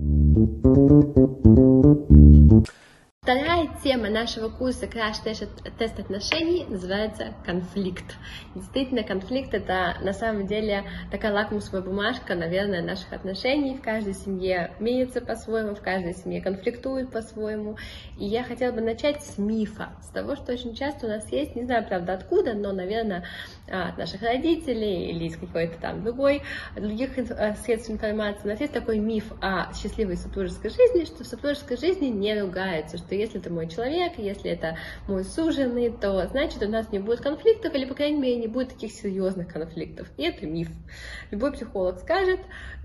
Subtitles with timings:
[0.00, 1.39] Thank you.
[3.82, 5.22] Тема нашего курса Crash
[5.78, 8.04] Тест отношений называется конфликт.
[8.54, 13.76] Действительно, конфликт это на самом деле такая лакмусовая бумажка, наверное, наших отношений.
[13.76, 17.76] В каждой семье имеется по-своему, в каждой семье конфликтует по-своему.
[18.18, 21.56] И я хотела бы начать с мифа, с того, что очень часто у нас есть,
[21.56, 23.24] не знаю, правда, откуда, но, наверное,
[23.66, 26.42] от наших родителей или из какой-то там другой,
[26.76, 28.44] других э, средств информации.
[28.44, 32.98] У нас есть такой миф о счастливой супружеской жизни, что в супружеской жизни не ругаются,
[32.98, 37.20] что если это мой человек, если это мой суженый, то значит у нас не будет
[37.20, 40.08] конфликтов, или, по крайней мере, не будет таких серьезных конфликтов.
[40.16, 40.68] И это миф.
[41.30, 42.40] Любой психолог скажет,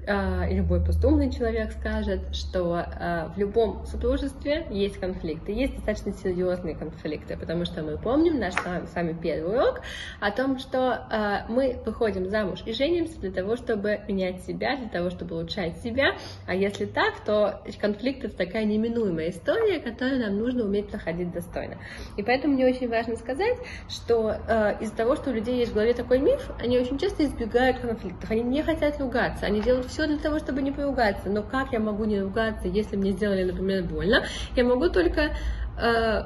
[0.07, 6.13] а, и любой постумный человек скажет, что а, в любом супружестве есть конфликты, есть достаточно
[6.13, 9.81] серьезные конфликты, потому что мы помним наш с вами первый урок
[10.19, 14.89] о том, что а, мы выходим замуж и женимся для того, чтобы менять себя, для
[14.89, 20.37] того, чтобы улучшать себя, а если так, то конфликт это такая неминуемая история, которую нам
[20.37, 21.77] нужно уметь проходить достойно.
[22.17, 23.57] И поэтому мне очень важно сказать,
[23.89, 24.35] что
[24.81, 28.29] из-за того, что у людей есть в голове такой миф, они очень часто избегают конфликтов,
[28.29, 31.29] они не хотят ругаться, они делают все для того, чтобы не поругаться.
[31.29, 34.23] Но как я могу не ругаться, если мне сделали, например, больно?
[34.55, 35.35] Я могу только
[35.77, 36.23] э,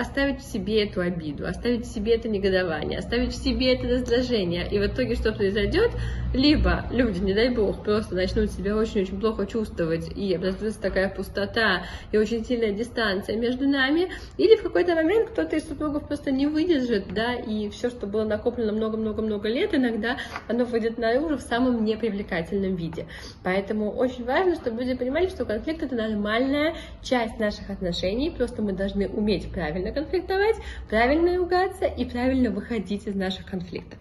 [0.00, 4.68] оставить в себе эту обиду, оставить в себе это негодование, оставить в себе это раздражение.
[4.70, 5.90] И в итоге что произойдет?
[6.32, 11.82] Либо люди, не дай бог, просто начнут себя очень-очень плохо чувствовать, и образуется такая пустота
[12.12, 16.46] и очень сильная дистанция между нами, или в какой-то момент кто-то из супругов просто не
[16.46, 21.84] выдержит, да, и все, что было накоплено много-много-много лет, иногда оно выйдет наружу в самом
[21.84, 23.06] непривлекательном виде.
[23.42, 28.72] Поэтому очень важно, чтобы люди понимали, что конфликт это нормальная часть наших отношений, просто мы
[28.72, 30.56] должны уметь правильно конфликтовать,
[30.88, 33.98] правильно ругаться и правильно выходить из наших конфликтов.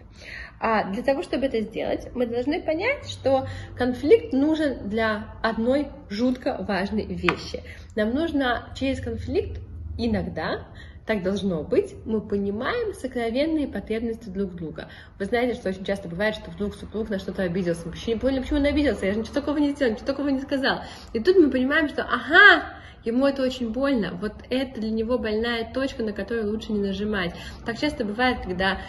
[0.59, 6.57] А для того, чтобы это сделать, мы должны понять, что конфликт нужен для одной жутко
[6.67, 7.63] важной вещи.
[7.95, 9.59] Нам нужно через конфликт
[9.97, 10.65] иногда
[11.09, 14.89] так должно быть, мы понимаем сокровенные потребности друг друга.
[15.17, 17.81] Вы знаете, что очень часто бывает, что вдруг супруг на что-то обиделся.
[17.85, 20.27] Мы вообще не поняли, почему он обиделся, я же ничего такого не сделал, ничего такого
[20.27, 20.81] не сказал.
[21.13, 22.75] И тут мы понимаем, что ага,
[23.05, 27.33] ему это очень больно, вот это для него больная точка, на которую лучше не нажимать.
[27.65, 28.79] Так часто бывает, когда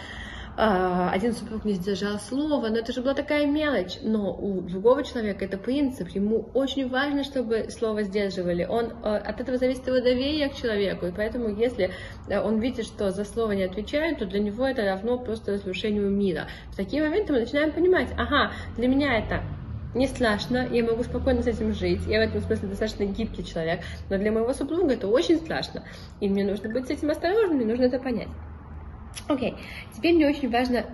[0.57, 3.97] а, один супруг не сдержал слова, но это же была такая мелочь.
[4.01, 8.65] Но у другого человека это принцип, ему очень важно, чтобы слово сдерживали.
[8.65, 11.91] Он, а, от этого зависит его доверие к человеку, и поэтому если
[12.29, 16.47] он видит, что за слово не отвечают, то для него это равно просто разрушению мира.
[16.71, 19.41] В такие моменты мы начинаем понимать, ага, для меня это
[19.93, 23.81] не страшно, я могу спокойно с этим жить, я в этом смысле достаточно гибкий человек,
[24.09, 25.83] но для моего супруга это очень страшно,
[26.19, 28.29] и мне нужно быть с этим осторожным, мне нужно это понять.
[29.27, 29.57] Окей, okay.
[29.95, 30.85] теперь мне очень важно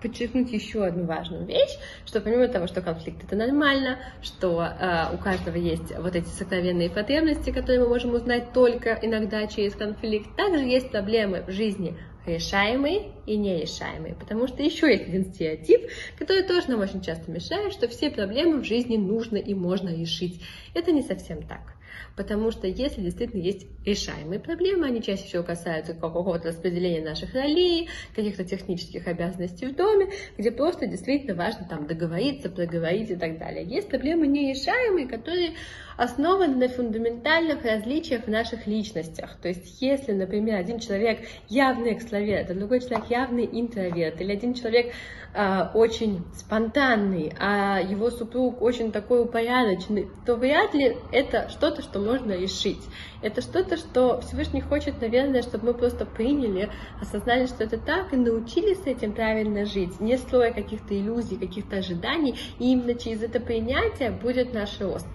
[0.00, 1.76] подчеркнуть еще одну важную вещь,
[2.06, 6.90] что помимо того, что конфликт это нормально, что э, у каждого есть вот эти сокровенные
[6.90, 11.96] потребности, которые мы можем узнать только иногда через конфликт, также есть проблемы в жизни
[12.26, 17.72] решаемые и нерешаемые, потому что еще есть один стереотип, который тоже нам очень часто мешает,
[17.72, 20.42] что все проблемы в жизни нужно и можно решить.
[20.74, 21.74] Это не совсем так.
[22.16, 27.88] Потому что если действительно есть решаемые проблемы, они чаще всего касаются какого-то распределения наших ролей,
[28.14, 33.64] каких-то технических обязанностей в доме, где просто действительно важно там договориться, проговорить и так далее.
[33.64, 35.54] Есть проблемы нерешаемые, которые
[35.96, 39.36] основаны на фундаментальных различиях в наших личностях.
[39.40, 44.54] То есть, если, например, один человек явный экстраверт, а другой человек явный интроверт, или один
[44.54, 44.92] человек
[45.34, 52.00] э, очень спонтанный, а его супруг очень такой упорядоченный, то вряд ли это что-то, что
[52.00, 52.82] можно решить.
[53.22, 58.16] Это что-то, что Всевышний хочет, наверное, чтобы мы просто приняли, осознали, что это так, и
[58.16, 63.40] научились с этим правильно жить, не строя каких-то иллюзий, каких-то ожиданий, и именно через это
[63.40, 65.06] принятие будет наш рост.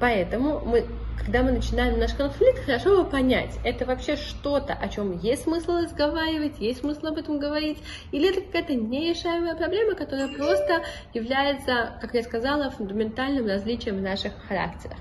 [0.00, 0.86] Поэтому мы,
[1.18, 5.78] когда мы начинаем наш конфликт, хорошо бы понять, это вообще что-то, о чем есть смысл
[5.78, 7.78] разговаривать, есть смысл об этом говорить,
[8.12, 10.82] или это какая-то нерешаемая проблема, которая просто
[11.14, 14.98] является, как я сказала, фундаментальным различием в наших характерах.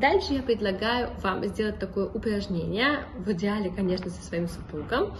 [0.00, 5.14] Дальше я предлагаю вам сделать такое упражнение, в идеале, конечно, со своим супругом.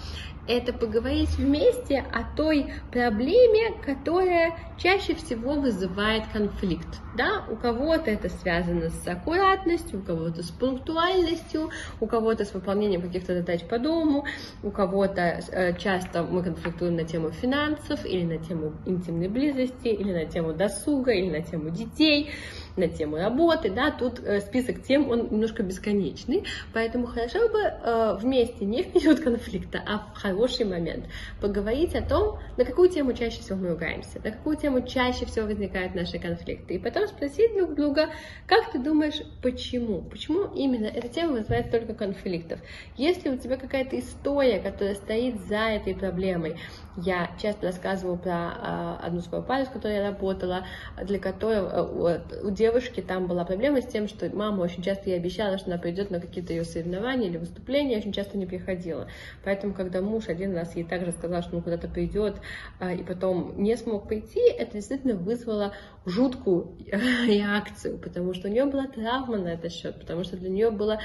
[0.47, 6.87] Это поговорить вместе о той проблеме, которая чаще всего вызывает конфликт.
[7.17, 7.45] Да?
[7.51, 11.71] У кого-то это связано с аккуратностью, у кого-то с пунктуальностью,
[12.01, 14.25] у кого-то с выполнением каких-то задач по дому,
[14.63, 20.13] у кого-то э, часто мы конфликтуем на тему финансов, или на тему интимной близости, или
[20.13, 22.31] на тему досуга, или на тему детей.
[22.79, 28.17] На тему работы, да, тут э, список тем, он немножко бесконечный, поэтому хорошо бы э,
[28.21, 31.07] вместе, не в период конфликта, а в хороший момент
[31.41, 35.47] поговорить о том, на какую тему чаще всего мы ругаемся, на какую тему чаще всего
[35.47, 38.11] возникают наши конфликты, и потом спросить друг друга,
[38.47, 40.03] как ты думаешь, почему?
[40.03, 42.61] Почему именно эта тема вызывает столько конфликтов?
[42.97, 46.57] Если у тебя какая-то история, которая стоит за этой проблемой,
[47.05, 50.67] я часто рассказываю про э, одну свою пару, с которой я работала,
[51.03, 55.17] для которой э, у девушки там была проблема с тем, что мама очень часто ей
[55.17, 59.07] обещала, что она придет на какие-то ее соревнования или выступления, очень часто не приходила.
[59.45, 62.37] Поэтому, когда муж один раз ей также сказал, что он куда-то придет,
[62.81, 65.75] э, и потом не смог прийти, это действительно вызвало
[66.05, 66.77] жуткую
[67.27, 70.99] реакцию, потому что у нее была травма на этот счет, потому что для нее было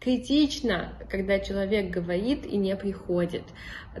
[0.00, 3.42] критично, когда человек говорит и не приходит.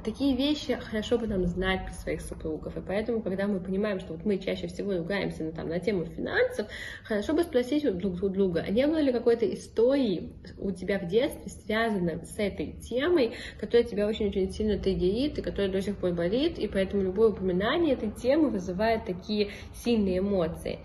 [0.04, 2.76] Такие вещи хорошо бы нам знать про своих супругов.
[2.76, 6.04] И поэтому, когда мы понимаем, что вот мы чаще всего ругаемся ну, там, на тему
[6.04, 6.68] финансов,
[7.02, 11.08] хорошо бы спросить друг у друга, а не было ли какой-то истории у тебя в
[11.08, 16.12] детстве, связанной с этой темой, которая тебя очень-очень сильно триггерит и которая до сих пор
[16.12, 20.78] болит, и поэтому любое упоминание этой темы вызывает такие сильные эмоции.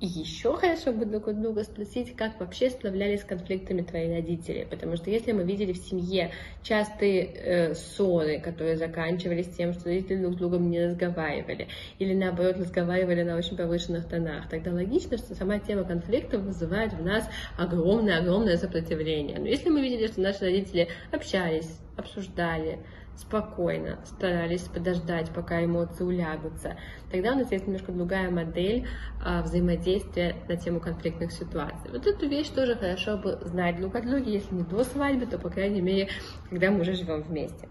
[0.00, 4.66] И еще хорошо бы друг у друга спросить, как вообще справлялись с конфликтами твои родители.
[4.68, 6.32] Потому что если мы видели в семье
[6.62, 11.68] частые э, ссоры, которые заканчивались тем, что родители друг с другом не разговаривали,
[12.00, 17.02] или наоборот разговаривали на очень повышенных тонах, тогда логично, что сама тема конфликта вызывает в
[17.02, 19.38] нас огромное-огромное сопротивление.
[19.38, 22.80] Но если мы видели, что наши родители общались, обсуждали,
[23.16, 26.76] спокойно старались подождать, пока эмоции улягутся.
[27.10, 28.86] Тогда у нас есть немножко другая модель
[29.24, 31.90] а, взаимодействия на тему конфликтных ситуаций.
[31.90, 35.38] Вот эту вещь тоже хорошо бы знать друг от друга, если не до свадьбы, то,
[35.38, 36.08] по крайней мере,
[36.50, 37.68] когда мы уже живем вместе.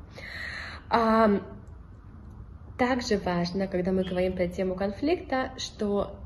[0.89, 1.41] А,
[2.77, 6.19] также важно, когда мы говорим про тему конфликта, что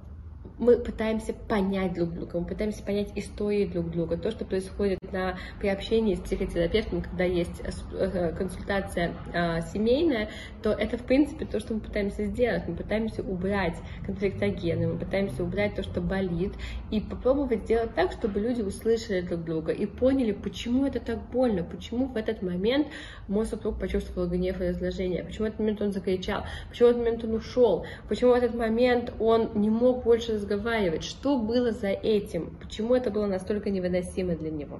[0.57, 5.37] мы пытаемся понять друг друга, мы пытаемся понять истории друг друга, то, что происходит на,
[5.59, 10.29] при общении с психотерапевтом, когда есть э, э, консультация а, семейная,
[10.63, 12.63] то это, в принципе, то, что мы пытаемся сделать.
[12.67, 16.53] Мы пытаемся убрать конфликтогены, мы пытаемся убрать то, что болит,
[16.91, 21.63] и попробовать сделать так, чтобы люди услышали друг друга и поняли, почему это так больно,
[21.63, 22.87] почему в этот момент
[23.27, 27.03] мой супруг почувствовал гнев и раздражение, почему в этот момент он закричал, почему в этот
[27.03, 31.89] момент он ушел, почему в этот момент он не мог больше разговаривать, что было за
[31.89, 34.79] этим, почему это было настолько невыносимо для него.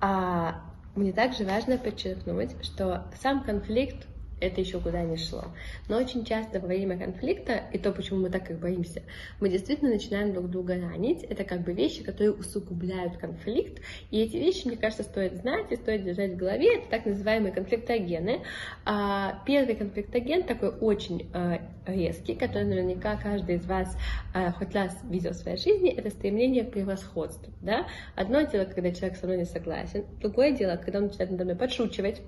[0.00, 0.60] А
[0.94, 4.06] мне также важно подчеркнуть, что сам конфликт
[4.42, 5.44] это еще куда не шло.
[5.88, 9.02] Но очень часто во время конфликта, и то, почему мы так как боимся,
[9.40, 11.22] мы действительно начинаем друг друга ранить.
[11.22, 13.80] Это как бы вещи, которые усугубляют конфликт.
[14.10, 16.78] И эти вещи, мне кажется, стоит знать и стоит держать в голове.
[16.78, 18.42] Это так называемые конфликтогены.
[18.84, 23.96] А первый конфликтоген такой очень а, резкий, который наверняка каждый из вас
[24.34, 27.52] а, хоть раз видел в своей жизни, это стремление к превосходству.
[27.60, 27.86] Да?
[28.16, 31.56] Одно дело, когда человек со мной не согласен, другое дело, когда он начинает надо мной
[31.56, 32.22] подшучивать,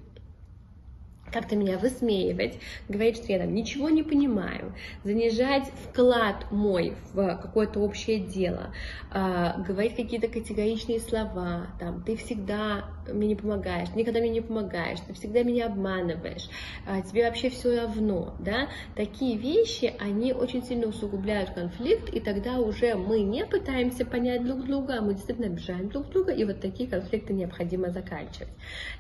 [1.35, 2.59] как-то меня высмеивать,
[2.89, 4.73] говорить, что я там ничего не понимаю,
[5.03, 8.73] занижать вклад мой в какое-то общее дело,
[9.13, 15.01] э, говорить какие-то категоричные слова, там, ты всегда мне не помогаешь, никогда мне не помогаешь,
[15.01, 16.49] ты всегда меня обманываешь,
[16.87, 22.61] э, тебе вообще все равно, да, такие вещи, они очень сильно усугубляют конфликт, и тогда
[22.61, 26.61] уже мы не пытаемся понять друг друга, а мы действительно обижаем друг друга, и вот
[26.61, 28.49] такие конфликты необходимо заканчивать.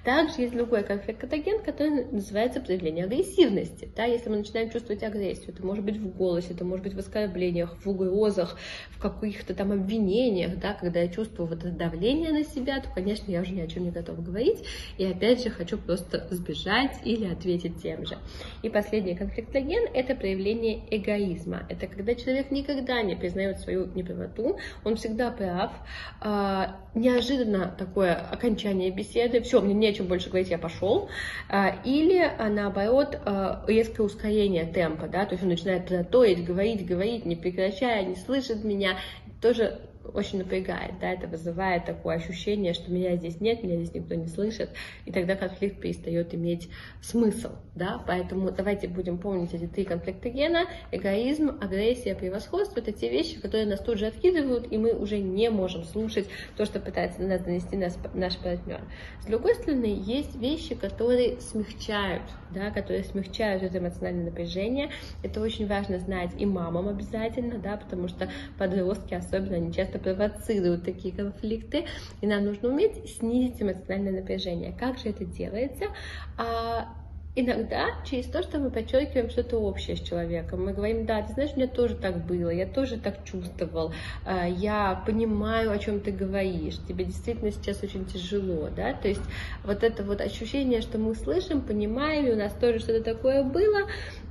[0.03, 3.89] Также есть другой конфликт-катаген, который называется проявление агрессивности.
[3.95, 4.05] Да?
[4.05, 7.77] Если мы начинаем чувствовать агрессию, это может быть в голосе, это может быть в оскорблениях,
[7.85, 8.59] в угрозах,
[8.91, 10.73] в каких-то там обвинениях, да?
[10.73, 13.85] когда я чувствую вот это давление на себя, то, конечно, я уже ни о чем
[13.85, 14.65] не готова говорить,
[14.97, 18.17] и опять же хочу просто сбежать или ответить тем же.
[18.63, 21.67] И последний конфликтоген– это проявление эгоизма.
[21.69, 25.73] Это когда человек никогда не признает свою неправоту, он всегда прав,
[26.21, 31.11] а, неожиданно такое окончание беседы, все, мне не о чем больше говорить, я пошел,
[31.51, 36.87] а, или или наоборот а, резкое ускорение темпа, да, то есть он начинает тараторить, говорить,
[36.87, 38.99] говорить, не прекращая, не слышит меня,
[39.41, 39.81] тоже
[40.13, 44.27] очень напрягает, да, это вызывает такое ощущение, что меня здесь нет, меня здесь никто не
[44.27, 44.71] слышит,
[45.07, 46.69] и тогда конфликт перестает иметь
[47.01, 53.41] смысл, да, поэтому давайте будем помнить эти три конфликтогена, эгоизм, агрессия, превосходство, это те вещи,
[53.41, 57.29] которые нас тут же откидывают, и мы уже не можем слушать то, что пытается на
[57.29, 58.81] нас донести наш, наш партнер.
[59.23, 64.91] С другой стороны, есть вещи, которые смягчают, да, которые смягчают это эмоциональное напряжение,
[65.23, 69.99] это очень важно знать и мамам обязательно, да, потому что подростки особенно, они часто часто
[69.99, 71.85] провоцируют такие конфликты,
[72.21, 74.75] и нам нужно уметь снизить эмоциональное напряжение.
[74.79, 75.87] Как же это делается?
[76.37, 76.89] А,
[77.37, 80.65] иногда через то, что мы подчеркиваем что-то общее с человеком.
[80.65, 83.93] Мы говорим, да, ты знаешь, у меня тоже так было, я тоже так чувствовал,
[84.25, 89.23] а, я понимаю, о чем ты говоришь, тебе действительно сейчас очень тяжело, да, то есть
[89.65, 93.89] вот это вот ощущение, что мы слышим, понимаем, и у нас тоже что-то такое было,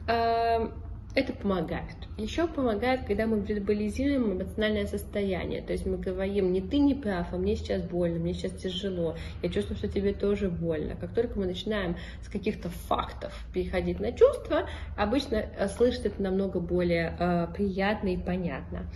[0.07, 0.71] а,
[1.15, 1.95] это помогает.
[2.17, 5.61] Еще помогает, когда мы вербализируем эмоциональное состояние.
[5.61, 9.15] То есть мы говорим, не ты не прав, а мне сейчас больно, мне сейчас тяжело,
[9.41, 10.95] я чувствую, что тебе тоже больно.
[10.95, 14.67] Как только мы начинаем с каких-то фактов переходить на чувства,
[14.97, 18.89] обычно э, слышать это намного более э, приятно и понятно.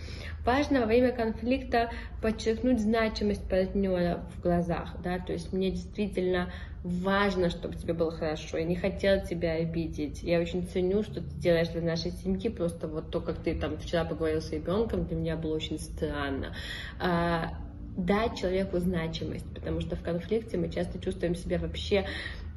[0.48, 1.90] Важно во время конфликта
[2.22, 6.50] подчеркнуть значимость партнера в глазах, да, то есть мне действительно
[6.82, 11.34] важно, чтобы тебе было хорошо, я не хотела тебя обидеть, я очень ценю, что ты
[11.36, 15.16] делаешь для нашей семьи, просто вот то, как ты там вчера поговорил с ребенком, для
[15.16, 16.54] меня было очень странно.
[16.98, 17.50] А,
[17.98, 22.06] дать человеку значимость, потому что в конфликте мы часто чувствуем себя вообще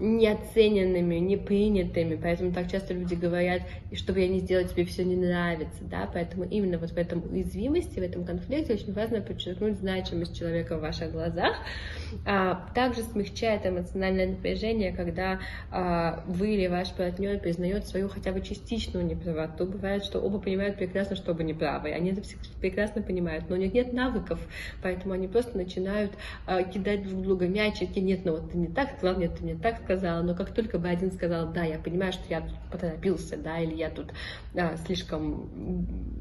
[0.01, 5.03] неоцененными, непринятыми, поэтому так часто люди говорят, и что бы я ни сделала, тебе все
[5.03, 9.77] не нравится, да, поэтому именно вот в этом уязвимости, в этом конфликте очень важно подчеркнуть
[9.77, 11.55] значимость человека в ваших глазах,
[12.25, 15.39] а, также смягчает эмоциональное напряжение, когда
[15.69, 20.77] а, вы или ваш партнер признает свою хотя бы частичную неправоту, бывает, что оба понимают
[20.77, 22.21] прекрасно, что оба неправы, они это
[22.59, 24.39] прекрасно понимают, но у них нет навыков,
[24.81, 26.11] поэтому они просто начинают
[26.47, 29.90] а, кидать друг друга мячики, нет, ну вот ты не так нет, ты не так
[29.91, 33.59] сказала, но как только бы один сказал, да, я понимаю, что я тут поторопился, да,
[33.59, 34.13] или я тут
[34.55, 35.49] а, слишком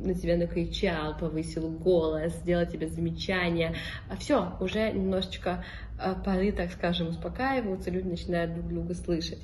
[0.02, 3.74] на тебя накричал, повысил голос, сделал тебе замечание,
[4.08, 5.64] а все, уже немножечко
[5.98, 9.40] а, пары, так скажем, успокаиваются, люди начинают друг друга слышать.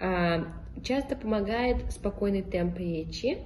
[0.00, 0.46] А,
[0.82, 3.38] часто помогает спокойный темп речи,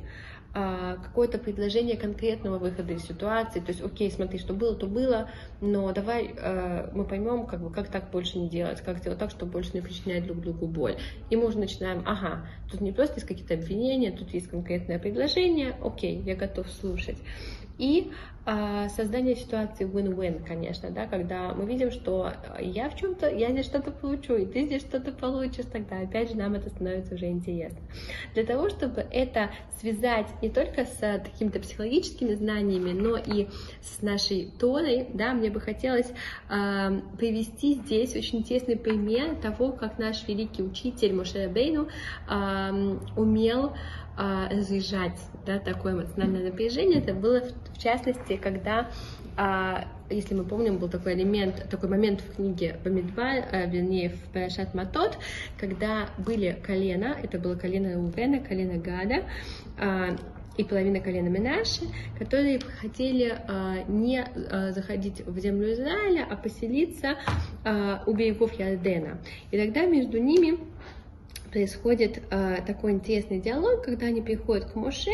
[1.03, 5.93] какое-то предложение конкретного выхода из ситуации, то есть, окей, смотри, что было, то было, но
[5.93, 9.53] давай э, мы поймем, как бы, как так больше не делать, как сделать так, чтобы
[9.53, 10.97] больше не причинять друг другу боль.
[11.31, 15.77] И мы уже начинаем, ага, тут не просто есть какие-то обвинения, тут есть конкретное предложение,
[15.83, 17.19] окей, я готов слушать.
[17.79, 18.38] И а,
[18.97, 23.91] создание ситуации win-win, конечно, да, когда мы видим, что я в чем-то, я здесь что-то
[23.91, 27.79] получу, и ты здесь что-то получишь, тогда опять же нам это становится уже интересно.
[28.35, 29.51] Для того, чтобы это
[29.81, 33.49] связать не только с какими-то психологическими знаниями, но и
[33.83, 36.11] с нашей тоной, да, мне бы хотелось
[36.49, 41.89] а, привести здесь очень интересный пример того, как наш великий учитель Моше Бейну
[42.27, 42.73] а,
[43.17, 43.75] умел
[44.17, 46.99] а, разъезжать, да, такое эмоциональное напряжение.
[46.99, 48.91] Это было, в, в частности, когда,
[49.37, 54.33] а, если мы помним, был такой элемент, такой момент в книге Бамидбар, а, вернее, в
[54.33, 55.19] Парашат Матот,
[55.59, 59.25] когда были колена, это было колено Рувена, колено Гада,
[59.79, 60.17] а,
[60.59, 61.83] и половина колена Минаши,
[62.19, 67.17] которые хотели а, не а, заходить в землю Израиля, а поселиться
[67.65, 69.19] а, у берегов Ярдена.
[69.53, 70.59] И тогда между ними
[71.51, 75.11] происходит э, такой интересный диалог, когда они приходят к Моше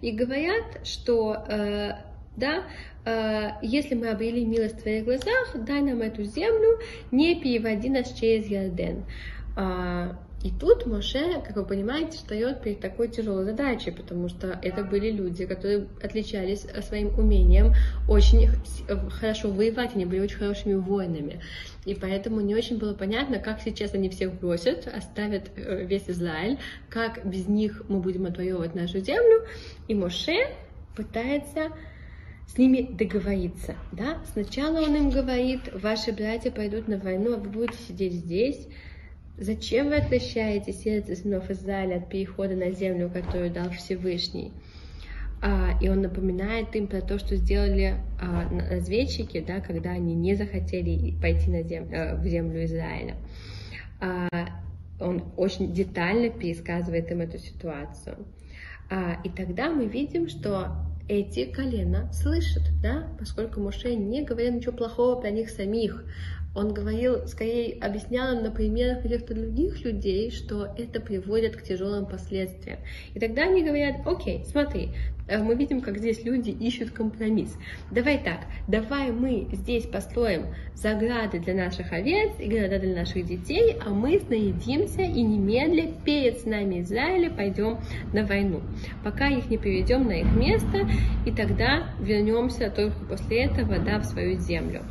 [0.00, 1.92] и говорят, что э,
[2.36, 2.64] да,
[3.04, 6.78] э, если мы обрели милость в твоих глазах, дай нам эту землю,
[7.10, 9.04] не переводи нас через Ярден.
[9.56, 10.14] Э,
[10.44, 15.10] и тут Моше, как вы понимаете, встает перед такой тяжелой задачей, потому что это были
[15.10, 17.72] люди, которые отличались своим умением
[18.06, 18.50] очень
[19.08, 21.40] хорошо воевать, они были очень хорошими воинами.
[21.86, 26.58] И поэтому не очень было понятно, как сейчас они всех бросят, оставят э, весь Израиль,
[26.90, 29.46] как без них мы будем отвоевывать нашу землю.
[29.88, 30.48] И Моше
[30.94, 31.70] пытается
[32.46, 33.74] с ними договориться.
[33.92, 34.18] Да?
[34.32, 38.68] Сначала он им говорит, ваши братья пойдут на войну, а вы будете сидеть здесь,
[39.36, 44.52] Зачем вы отличаете сердце сынов Израиля от перехода на землю, которую дал Всевышний?
[45.42, 50.36] А, и он напоминает им про то, что сделали а, разведчики, да, когда они не
[50.36, 53.16] захотели пойти на зем, а, в землю Израиля.
[54.00, 54.28] А,
[55.00, 58.24] он очень детально пересказывает им эту ситуацию.
[58.88, 60.76] А, и тогда мы видим, что
[61.08, 66.04] эти колена слышат, да, поскольку Моше не говорил ничего плохого про них самих,
[66.54, 72.78] он говорил, скорее объяснял на примерах каких-то других людей, что это приводит к тяжелым последствиям.
[73.12, 74.90] И тогда они говорят, окей, смотри,
[75.26, 77.56] э, мы видим, как здесь люди ищут компромисс.
[77.90, 83.76] Давай так, давай мы здесь построим заграды для наших овец и города для наших детей,
[83.84, 87.78] а мы наедимся и немедля перед нами Израиля пойдем
[88.12, 88.60] на войну,
[89.02, 90.88] пока их не приведем на их место,
[91.26, 94.82] и тогда вернемся только после этого да, в свою землю.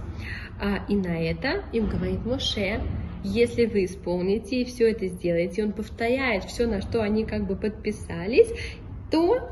[0.59, 2.81] А, и на это им говорит Моше,
[3.23, 7.55] если вы исполните и все это сделаете, он повторяет все, на что они как бы
[7.55, 8.51] подписались,
[9.09, 9.49] то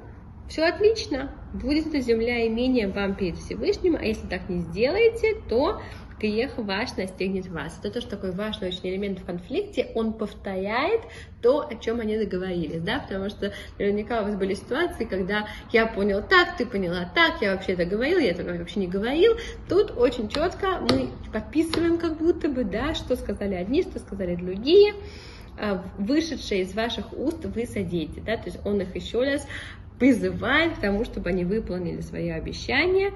[0.50, 5.82] все отлично, будет эта земля имением вам перед Всевышним, а если так не сделаете, то
[6.22, 7.78] грех ваш настигнет вас.
[7.80, 11.02] Это тоже такой важный очень элемент в конфликте, он повторяет
[11.42, 15.88] то, о чем они договорились, да, потому что наверняка у вас были ситуации, когда я
[15.88, 19.36] понял так, ты поняла так, я вообще это говорил, я это вообще не говорил.
[19.68, 24.94] Тут очень четко мы подписываем как будто бы, да, что сказали одни, что сказали другие
[25.58, 29.46] а, вышедшие из ваших уст вы садите, да, то есть он их еще раз
[30.02, 33.14] призывает к тому, чтобы они выполнили свои обещания,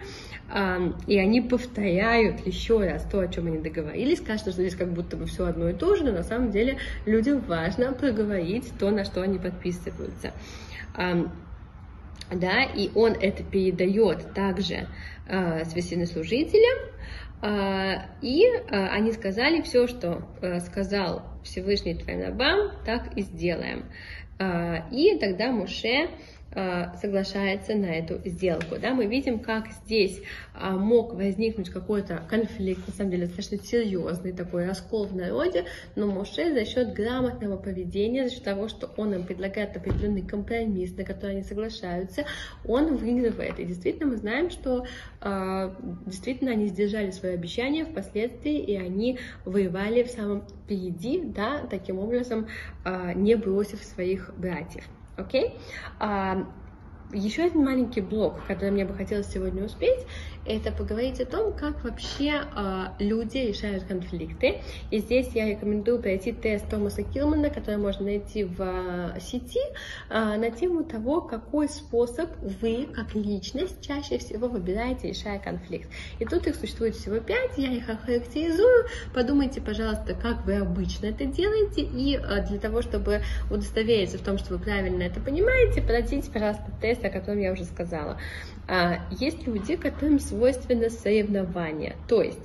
[1.07, 4.21] и они повторяют еще раз то, о чем они договорились.
[4.21, 6.77] Кажется, что здесь как будто бы все одно и то же, но на самом деле
[7.07, 10.31] людям важно проговорить то, на что они подписываются.
[10.93, 14.87] Да, и он это передает также
[15.27, 16.89] э, священнослужителям,
[17.41, 23.85] э, и э, они сказали все, что э, сказал Всевышний Твайнабам, так и сделаем.
[24.91, 26.09] И тогда Муше
[27.01, 28.75] соглашается на эту сделку.
[28.81, 28.93] Да?
[28.93, 30.21] Мы видим, как здесь
[30.53, 36.07] а, мог возникнуть какой-то конфликт, на самом деле достаточно серьезный такой раскол в народе, но
[36.07, 41.03] Моше за счет грамотного поведения, за счет того, что он им предлагает определенный компромисс, на
[41.03, 42.25] который они соглашаются,
[42.65, 43.59] он выигрывает.
[43.59, 44.85] И действительно мы знаем, что
[45.19, 51.99] а, действительно они сдержали свои обещания впоследствии, и они воевали в самом впереди, да, таким
[51.99, 52.47] образом
[52.83, 54.85] а, не бросив своих братьев.
[55.17, 55.43] Окей?
[55.43, 55.57] Okay?
[56.01, 56.43] Uh,
[57.13, 60.05] еще один маленький блок, который мне бы хотелось сегодня успеть,
[60.45, 64.61] это поговорить о том, как вообще э, люди решают конфликты.
[64.91, 69.59] И здесь я рекомендую пройти тест Томаса Килмана, который можно найти в э, сети,
[70.09, 72.29] э, на тему того, какой способ
[72.61, 75.89] вы, как личность, чаще всего выбираете, решая конфликт.
[76.19, 78.85] И тут их существует всего пять, я их охарактеризую.
[79.13, 84.37] Подумайте, пожалуйста, как вы обычно это делаете, и э, для того, чтобы удостовериться в том,
[84.37, 88.19] что вы правильно это понимаете, пройдите, пожалуйста, тест, о котором я уже сказала.
[88.67, 91.95] А, есть люди, которым свойственно соревнование.
[92.07, 92.39] То есть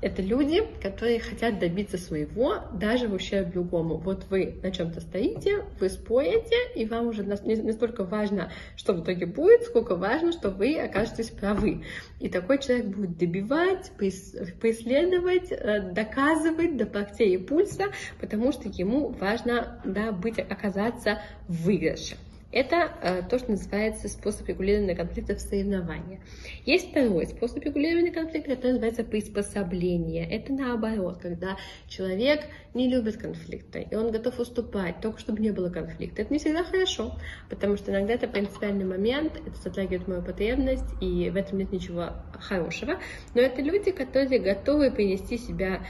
[0.00, 3.96] это люди, которые хотят добиться своего даже в ущерб другому.
[3.96, 9.02] Вот вы на чем-то стоите, вы спорите, и вам уже не столько важно, что в
[9.02, 11.84] итоге будет, сколько важно, что вы окажетесь правы.
[12.18, 17.84] И такой человек будет добивать, преследовать, э, доказывать до локтей и пульса,
[18.20, 22.16] потому что ему важно да, быть, оказаться в выигрыше.
[22.52, 26.20] Это э, то, что называется способ регулирования конфликтов соревнования.
[26.66, 30.28] Есть второй способ регулирования конфликта, который называется приспособление.
[30.28, 32.40] Это наоборот, когда человек
[32.74, 36.22] не любит конфликта, и он готов уступать, только чтобы не было конфликта.
[36.22, 37.14] Это не всегда хорошо,
[37.48, 42.14] потому что иногда это принципиальный момент, это затрагивает мою потребность, и в этом нет ничего
[42.40, 42.98] хорошего.
[43.34, 45.82] Но это люди, которые готовы принести себя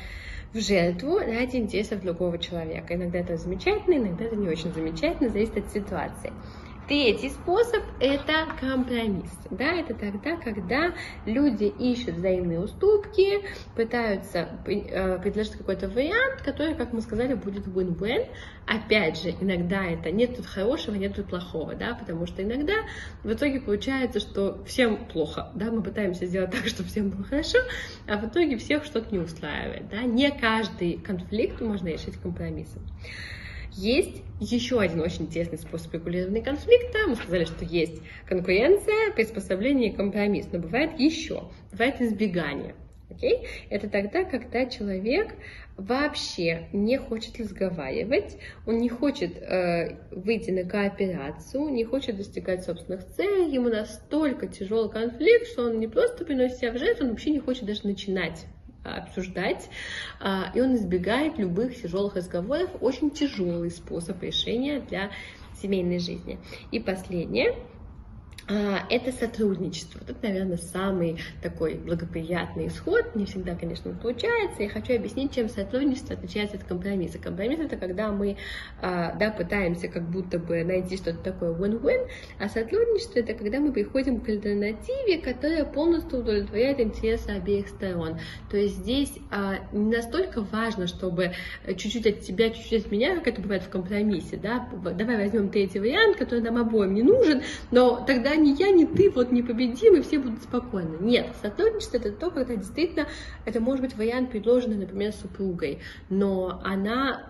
[0.52, 2.94] в жертву ради интересов другого человека.
[2.94, 6.32] Иногда это замечательно, иногда это не очень замечательно, зависит от ситуации.
[6.90, 9.30] Третий способ– это компромисс.
[9.48, 10.92] Да, это тогда, когда
[11.24, 13.44] люди ищут взаимные уступки,
[13.76, 18.26] пытаются э, предложить какой-то вариант, который, как мы сказали, будет win-win.
[18.66, 22.74] Опять же, иногда это нет тут хорошего, нет тут плохого, да, потому что иногда
[23.22, 27.58] в итоге получается, что всем плохо, да, мы пытаемся сделать так, чтобы всем было хорошо,
[28.08, 30.02] а в итоге всех что-то не устраивает, да.
[30.02, 32.82] Не каждый конфликт можно решить компромиссом.
[33.76, 36.98] Есть еще один очень интересный способ регулирования конфликта.
[37.06, 40.48] Мы сказали, что есть конкуренция, приспособление и компромисс.
[40.52, 42.74] Но бывает еще, бывает избегание.
[43.10, 43.46] Okay?
[43.68, 45.34] Это тогда, когда человек
[45.76, 53.06] вообще не хочет разговаривать, он не хочет э, выйти на кооперацию, не хочет достигать собственных
[53.06, 57.30] целей, ему настолько тяжелый конфликт, что он не просто приносит себя в жертву, он вообще
[57.30, 58.46] не хочет даже начинать
[58.84, 59.68] обсуждать,
[60.20, 62.70] а, и он избегает любых тяжелых разговоров.
[62.80, 65.10] Очень тяжелый способ решения для
[65.60, 66.38] семейной жизни.
[66.70, 67.54] И последнее–
[68.50, 70.00] это сотрудничество.
[70.06, 73.14] Тут, наверное, самый такой благоприятный исход.
[73.14, 74.62] Не всегда, конечно, получается.
[74.62, 77.18] Я хочу объяснить, чем сотрудничество отличается от компромисса.
[77.18, 78.36] Компромисс это когда мы
[78.80, 82.08] а, да, пытаемся как будто бы найти что-то такое win-win,
[82.38, 88.18] а сотрудничество это когда мы приходим к альтернативе, которая полностью удовлетворяет интересы обеих сторон.
[88.50, 91.32] То есть здесь а, не настолько важно, чтобы
[91.66, 94.36] чуть-чуть от тебя, чуть-чуть от меня, как это бывает в компромиссе.
[94.36, 94.68] Да?
[94.72, 99.10] Давай возьмем третий вариант, который нам обоим не нужен, но тогда ни я, ни ты
[99.10, 100.96] вот не победим, и все будут спокойны.
[101.00, 103.06] Нет, сотрудничество это то, когда действительно
[103.44, 107.26] это может быть вариант, предложенный, например, супругой, но она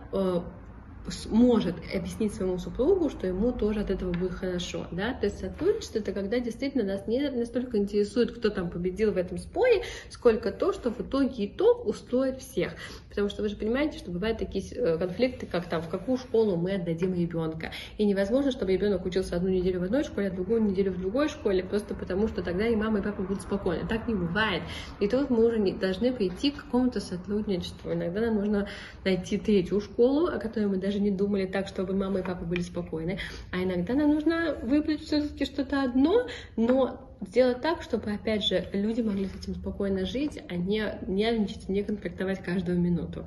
[1.07, 5.41] э, может объяснить своему супругу, что ему тоже от этого будет хорошо, да, то есть
[5.41, 10.53] сотрудничество это когда действительно нас не настолько интересует, кто там победил в этом споре, сколько
[10.53, 12.75] то, что в итоге итог устроит всех,
[13.09, 16.57] потому что вы же понимаете, что бывают такие э, конфликты, как там, в какую школу
[16.57, 20.63] мы отдадим ребенка, и невозможно, чтобы ребенок учился одну неделю в одной школе, а другую
[20.63, 24.09] неделю в другой школе, просто потому что тогда и мама, и папа будут спокойны, так
[24.09, 24.63] не бывает,
[25.01, 28.69] и тут мы уже не должны прийти к какому-то сотрудничеству, иногда нам нужно
[29.05, 32.63] найти третью школу, о которой мы даже не думали так, чтобы мама и папа были
[32.63, 33.19] спокойны.
[33.53, 36.27] А иногда нам нужно выбрать все-таки что-то одно,
[36.57, 41.69] но сделать так, чтобы, опять же, люди могли с этим спокойно жить, а не нервничать,
[41.69, 43.27] не конфликтовать каждую минуту.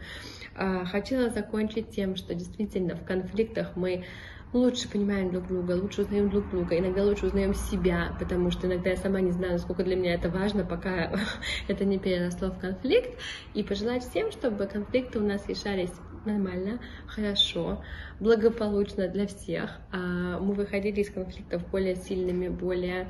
[0.56, 4.04] А, хотела закончить тем, что действительно в конфликтах мы
[4.54, 8.92] лучше понимаем друг друга, лучше узнаем друг друга, иногда лучше узнаем себя, потому что иногда
[8.92, 11.12] я сама не знаю, насколько для меня это важно, пока
[11.68, 13.20] это не переросло в конфликт.
[13.54, 15.92] И пожелать всем, чтобы конфликты у нас решались
[16.26, 17.82] нормально, хорошо,
[18.20, 19.80] благополучно для всех.
[19.92, 23.10] А, мы выходили из конфликтов более сильными, более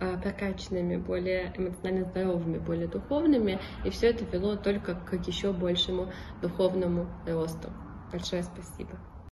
[0.00, 6.12] а, прокачанными, более эмоционально здоровыми, более духовными, и все это вело только к еще большему
[6.40, 7.70] духовному росту.
[8.12, 8.98] Большое спасибо.